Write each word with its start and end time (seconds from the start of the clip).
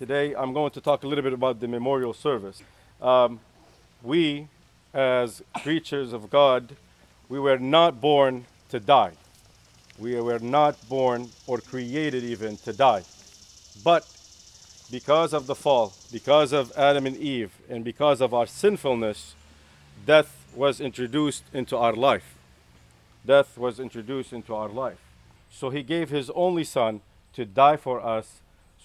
Today 0.00 0.34
I'm 0.34 0.54
going 0.54 0.70
to 0.70 0.80
talk 0.80 1.04
a 1.04 1.06
little 1.06 1.22
bit 1.22 1.34
about 1.34 1.60
the 1.60 1.68
memorial 1.68 2.14
service. 2.14 2.62
Um, 3.02 3.38
we, 4.02 4.48
as 4.94 5.42
creatures 5.62 6.14
of 6.14 6.30
God, 6.30 6.74
we 7.28 7.38
were 7.38 7.58
not 7.58 8.00
born 8.00 8.46
to 8.70 8.80
die. 8.80 9.12
We 9.98 10.18
were 10.18 10.38
not 10.38 10.88
born 10.88 11.28
or 11.46 11.58
created 11.58 12.24
even 12.24 12.56
to 12.64 12.72
die. 12.72 13.02
But 13.84 14.08
because 14.90 15.34
of 15.34 15.46
the 15.46 15.54
fall, 15.54 15.92
because 16.10 16.54
of 16.54 16.72
Adam 16.78 17.04
and 17.04 17.18
Eve, 17.18 17.52
and 17.68 17.84
because 17.84 18.22
of 18.22 18.32
our 18.32 18.46
sinfulness, 18.46 19.34
death 20.06 20.46
was 20.56 20.80
introduced 20.80 21.44
into 21.52 21.76
our 21.76 21.92
life. 21.92 22.36
Death 23.26 23.58
was 23.58 23.78
introduced 23.78 24.32
into 24.32 24.54
our 24.54 24.70
life. 24.70 25.02
So 25.50 25.68
he 25.68 25.82
gave 25.82 26.08
his 26.08 26.30
only 26.30 26.64
son 26.64 27.02
to 27.34 27.44
die 27.44 27.76
for 27.76 28.00
us, 28.00 28.40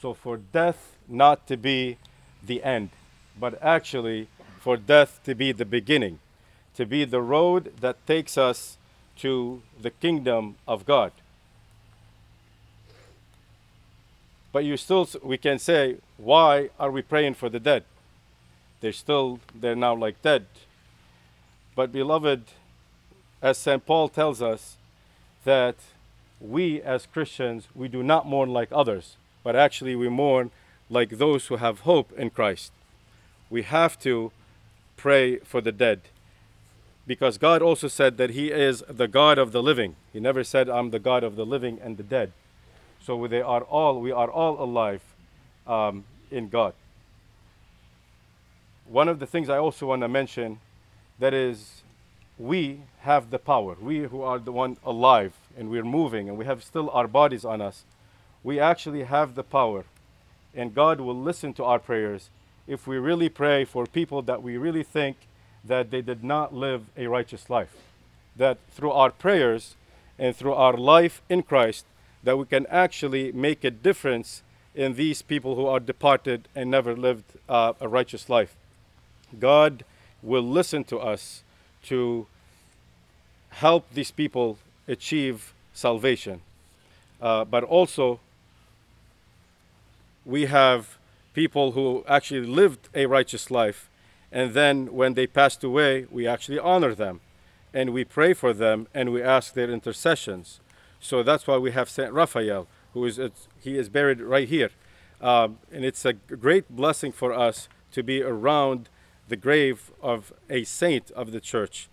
so 0.05 0.13
for 0.13 0.37
death 0.37 0.95
not 1.07 1.47
to 1.47 1.57
be 1.57 1.97
the 2.43 2.61
end, 2.63 2.91
but 3.39 3.57
actually 3.59 4.27
for 4.59 4.77
death 4.77 5.19
to 5.23 5.33
be 5.33 5.51
the 5.51 5.65
beginning, 5.65 6.19
to 6.75 6.85
be 6.85 7.05
the 7.05 7.23
road 7.23 7.73
that 7.81 8.05
takes 8.05 8.37
us 8.37 8.77
to 9.17 9.63
the 9.81 9.89
kingdom 9.89 10.57
of 10.67 10.85
God. 10.85 11.11
But 14.51 14.63
you 14.63 14.77
still, 14.77 15.09
we 15.23 15.39
can 15.39 15.57
say, 15.57 15.97
why 16.17 16.69
are 16.79 16.91
we 16.91 17.01
praying 17.01 17.33
for 17.33 17.49
the 17.49 17.59
dead? 17.59 17.83
They're 18.81 18.91
still, 18.91 19.39
they're 19.59 19.75
now 19.75 19.95
like 19.95 20.21
dead. 20.21 20.45
But 21.75 21.91
beloved, 21.91 22.43
as 23.41 23.57
St. 23.57 23.83
Paul 23.83 24.09
tells 24.09 24.39
us, 24.39 24.77
that 25.45 25.77
we 26.39 26.79
as 26.83 27.07
Christians, 27.07 27.69
we 27.73 27.87
do 27.87 28.03
not 28.03 28.27
mourn 28.27 28.51
like 28.51 28.69
others, 28.71 29.17
but 29.45 29.55
actually 29.55 29.95
we 29.95 30.09
mourn 30.09 30.49
like 30.89 31.11
those 31.11 31.47
who 31.47 31.57
have 31.57 31.81
hope 31.81 32.11
in 32.17 32.31
Christ. 32.31 32.71
We 33.51 33.61
have 33.61 33.97
to 33.99 34.31
pray 34.97 35.37
for 35.37 35.61
the 35.61 35.71
dead 35.71 36.01
because 37.05 37.37
God 37.37 37.61
also 37.61 37.87
said 37.87 38.17
that 38.17 38.31
He 38.31 38.51
is 38.51 38.83
the 38.89 39.07
God 39.07 39.37
of 39.37 39.51
the 39.51 39.61
living. 39.61 39.95
He 40.11 40.19
never 40.19 40.43
said, 40.43 40.67
I'm 40.67 40.89
the 40.89 40.99
God 40.99 41.23
of 41.23 41.35
the 41.35 41.45
living 41.45 41.79
and 41.79 41.95
the 41.95 42.03
dead. 42.03 42.31
So 42.99 43.27
they 43.27 43.43
are 43.43 43.61
all, 43.61 44.01
we 44.01 44.11
are 44.11 44.31
all 44.31 44.61
alive 44.61 45.03
um, 45.67 46.05
in 46.31 46.49
God. 46.49 46.73
One 48.87 49.07
of 49.07 49.19
the 49.19 49.27
things 49.27 49.47
I 49.47 49.57
also 49.59 49.85
want 49.85 50.01
to 50.01 50.07
mention 50.07 50.59
that 51.19 51.35
is 51.35 51.83
we 52.39 52.81
have 53.01 53.29
the 53.29 53.37
power. 53.37 53.77
We 53.79 53.99
who 53.99 54.23
are 54.23 54.39
the 54.39 54.51
one 54.51 54.77
alive 54.83 55.33
and 55.55 55.69
we're 55.69 55.83
moving 55.83 56.29
and 56.29 56.37
we 56.37 56.45
have 56.45 56.63
still 56.63 56.89
our 56.89 57.07
bodies 57.07 57.45
on 57.45 57.61
us, 57.61 57.85
we 58.45 58.59
actually 58.59 59.03
have 59.03 59.33
the 59.33 59.43
power 59.43 59.85
and 60.53 60.75
God 60.75 61.01
will 61.01 61.19
listen 61.19 61.51
to 61.53 61.63
our 61.63 61.79
prayers 61.79 62.29
if 62.67 62.85
we 62.85 62.97
really 62.97 63.27
pray 63.27 63.65
for 63.65 63.87
people 63.87 64.21
that 64.21 64.43
we 64.43 64.55
really 64.55 64.83
think 64.83 65.17
that 65.63 65.89
they 65.89 66.03
did 66.03 66.23
not 66.23 66.53
live 66.53 66.83
a 66.95 67.07
righteous 67.07 67.49
life. 67.49 67.75
That 68.35 68.59
through 68.69 68.91
our 68.91 69.09
prayers 69.09 69.73
and 70.19 70.35
through 70.35 70.53
our 70.53 70.77
life 70.77 71.23
in 71.27 71.41
Christ, 71.41 71.85
that 72.23 72.37
we 72.37 72.45
can 72.45 72.67
actually 72.67 73.31
make 73.31 73.63
a 73.63 73.71
difference 73.71 74.43
in 74.75 74.93
these 74.93 75.23
people 75.23 75.55
who 75.55 75.65
are 75.65 75.79
departed 75.79 76.47
and 76.55 76.69
never 76.69 76.95
lived 76.95 77.23
uh, 77.49 77.73
a 77.81 77.87
righteous 77.87 78.29
life. 78.29 78.55
God 79.39 79.83
will 80.21 80.43
listen 80.43 80.83
to 80.85 80.99
us 80.99 81.41
to 81.85 82.27
help 83.49 83.91
these 83.91 84.11
people 84.11 84.59
achieve 84.87 85.51
salvation. 85.73 86.41
Uh, 87.19 87.43
but 87.43 87.63
also, 87.63 88.19
we 90.25 90.47
have 90.47 90.97
people 91.33 91.73
who 91.73 92.03
actually 92.07 92.45
lived 92.45 92.89
a 92.93 93.05
righteous 93.05 93.51
life, 93.51 93.89
and 94.31 94.53
then 94.53 94.93
when 94.93 95.13
they 95.13 95.27
passed 95.27 95.63
away, 95.63 96.07
we 96.09 96.27
actually 96.27 96.59
honor 96.59 96.95
them 96.95 97.21
and 97.75 97.91
we 97.91 98.05
pray 98.05 98.33
for 98.33 98.53
them 98.53 98.87
and 98.93 99.11
we 99.11 99.21
ask 99.21 99.53
their 99.53 99.69
intercessions. 99.69 100.61
So 101.01 101.21
that's 101.21 101.45
why 101.45 101.57
we 101.57 101.71
have 101.71 101.89
Saint 101.89 102.13
Raphael, 102.13 102.67
who 102.93 103.05
is 103.05 103.19
he 103.59 103.77
is 103.77 103.89
buried 103.89 104.21
right 104.21 104.47
here, 104.47 104.71
um, 105.21 105.59
and 105.71 105.83
it's 105.83 106.05
a 106.05 106.13
great 106.13 106.73
blessing 106.73 107.11
for 107.11 107.33
us 107.33 107.67
to 107.91 108.01
be 108.01 108.23
around 108.23 108.89
the 109.27 109.35
grave 109.35 109.91
of 110.01 110.33
a 110.49 110.63
saint 110.63 111.11
of 111.11 111.31
the 111.31 111.41
church, 111.41 111.89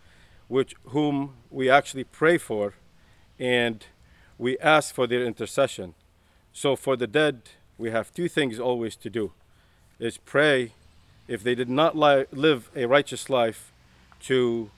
which 0.47 0.75
whom 0.87 1.35
we 1.51 1.69
actually 1.69 2.05
pray 2.05 2.39
for, 2.39 2.75
and 3.39 3.87
we 4.39 4.57
ask 4.59 4.95
for 4.95 5.07
their 5.09 5.25
intercession. 5.25 5.95
So 6.53 6.77
for 6.77 6.97
the 6.97 7.07
dead 7.07 7.43
we 7.83 7.91
have 7.91 8.15
two 8.15 8.29
things 8.29 8.61
always 8.61 8.95
to 8.95 9.11
do 9.11 9.33
is 9.99 10.17
pray 10.17 10.73
if 11.27 11.43
they 11.43 11.57
did 11.57 11.69
not 11.69 11.99
li- 11.99 12.27
live 12.31 12.71
a 12.77 12.87
righteous 12.87 13.29
life 13.29 13.73
to 14.21 14.71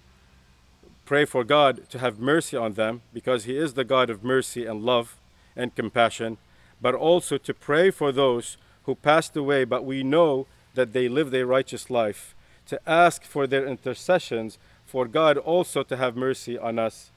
pray 1.04 1.26
for 1.26 1.44
God 1.44 1.90
to 1.90 1.98
have 1.98 2.18
mercy 2.18 2.56
on 2.56 2.72
them 2.72 3.02
because 3.12 3.44
he 3.44 3.58
is 3.58 3.74
the 3.74 3.84
God 3.84 4.08
of 4.08 4.24
mercy 4.24 4.64
and 4.64 4.82
love 4.82 5.16
and 5.54 5.76
compassion 5.76 6.38
but 6.80 6.94
also 6.94 7.36
to 7.36 7.52
pray 7.52 7.90
for 7.90 8.10
those 8.10 8.56
who 8.84 8.94
passed 8.94 9.36
away 9.36 9.64
but 9.64 9.84
we 9.84 10.02
know 10.02 10.46
that 10.74 10.94
they 10.94 11.06
lived 11.06 11.34
a 11.34 11.44
righteous 11.44 11.90
life 11.90 12.34
to 12.66 12.80
ask 12.88 13.22
for 13.22 13.46
their 13.46 13.66
intercessions 13.66 14.56
for 14.86 15.06
God 15.06 15.36
also 15.36 15.82
to 15.82 15.96
have 15.98 16.16
mercy 16.16 16.56
on 16.56 16.78
us 16.78 17.10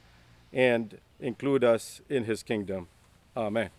and 0.51 0.97
include 1.21 1.63
us 1.63 2.01
in 2.09 2.25
his 2.25 2.43
kingdom. 2.43 2.89
Amen 3.37 3.69